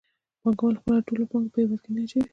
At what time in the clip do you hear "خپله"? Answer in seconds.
0.79-0.99